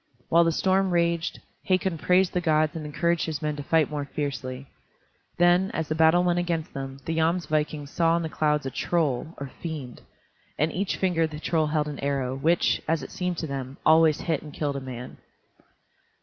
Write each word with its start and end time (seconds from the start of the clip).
While 0.29 0.43
the 0.45 0.51
storm 0.51 0.89
raged, 0.89 1.41
Hakon 1.65 1.99
praised 1.99 2.33
the 2.33 2.41
gods 2.41 2.75
and 2.75 2.87
encouraged 2.87 3.27
his 3.27 3.39
men 3.39 3.55
to 3.57 3.61
fight 3.63 3.91
more 3.91 4.05
fiercely. 4.05 4.65
Then, 5.37 5.69
as 5.75 5.89
the 5.89 5.93
battle 5.93 6.23
went 6.23 6.39
against 6.39 6.73
them, 6.73 6.97
the 7.05 7.15
Jomsvikings 7.17 7.91
saw 7.91 8.17
in 8.17 8.23
the 8.23 8.27
clouds 8.27 8.65
a 8.65 8.71
troll, 8.71 9.35
or 9.37 9.51
fiend. 9.61 10.01
In 10.57 10.71
each 10.71 10.97
finger 10.97 11.27
the 11.27 11.39
troll 11.39 11.67
held 11.67 11.87
an 11.87 11.99
arrow, 11.99 12.35
which, 12.35 12.81
as 12.87 13.03
it 13.03 13.11
seemed 13.11 13.37
to 13.37 13.45
them, 13.47 13.77
always 13.85 14.21
hit 14.21 14.41
and 14.41 14.51
killed 14.51 14.75
a 14.77 14.81
man. 14.81 15.17